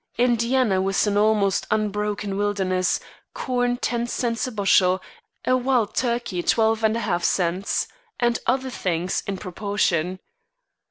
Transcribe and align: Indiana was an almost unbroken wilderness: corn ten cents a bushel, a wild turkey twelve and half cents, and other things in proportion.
Indiana 0.17 0.81
was 0.81 1.05
an 1.05 1.15
almost 1.15 1.67
unbroken 1.69 2.35
wilderness: 2.35 2.99
corn 3.35 3.77
ten 3.77 4.07
cents 4.07 4.47
a 4.47 4.51
bushel, 4.51 4.99
a 5.45 5.55
wild 5.55 5.93
turkey 5.93 6.41
twelve 6.41 6.83
and 6.83 6.97
half 6.97 7.23
cents, 7.23 7.87
and 8.19 8.39
other 8.47 8.71
things 8.71 9.21
in 9.27 9.37
proportion. 9.37 10.17